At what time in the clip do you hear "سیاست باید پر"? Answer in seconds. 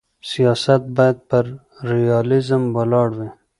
0.29-1.45